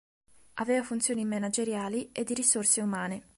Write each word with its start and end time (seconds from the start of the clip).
Aveva 0.55 0.81
funzioni 0.81 1.23
manageriali 1.25 2.09
e 2.11 2.23
di 2.23 2.33
risorse 2.33 2.81
umane. 2.81 3.21